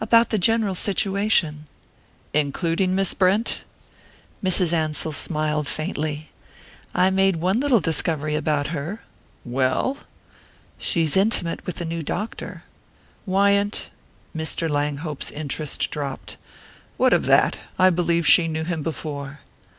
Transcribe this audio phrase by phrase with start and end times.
[0.00, 1.66] "About the general situation."
[2.32, 3.60] "Including Miss Brent?"
[4.42, 4.72] Mrs.
[4.72, 6.30] Ansell smiled faintly.
[6.94, 9.02] "I made one little discovery about her."
[9.44, 9.98] "Well?"
[10.78, 12.62] "She's intimate with the new doctor."
[13.26, 13.90] "Wyant?"
[14.34, 14.66] Mr.
[14.70, 16.38] Langhope's interest dropped.
[16.96, 17.58] "What of that?
[17.78, 19.40] I believe she knew him before."